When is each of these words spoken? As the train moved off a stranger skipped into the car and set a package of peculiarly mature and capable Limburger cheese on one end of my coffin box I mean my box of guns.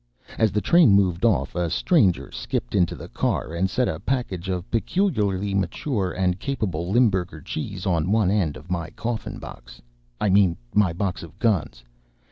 As 0.39 0.51
the 0.51 0.61
train 0.61 0.93
moved 0.93 1.23
off 1.23 1.53
a 1.53 1.69
stranger 1.69 2.31
skipped 2.31 2.73
into 2.73 2.95
the 2.95 3.07
car 3.07 3.53
and 3.53 3.69
set 3.69 3.87
a 3.87 3.99
package 3.99 4.49
of 4.49 4.67
peculiarly 4.71 5.53
mature 5.53 6.11
and 6.11 6.39
capable 6.39 6.89
Limburger 6.89 7.39
cheese 7.41 7.85
on 7.85 8.11
one 8.11 8.31
end 8.31 8.57
of 8.57 8.71
my 8.71 8.89
coffin 8.89 9.37
box 9.37 9.79
I 10.19 10.29
mean 10.29 10.57
my 10.73 10.91
box 10.91 11.21
of 11.21 11.37
guns. 11.37 11.83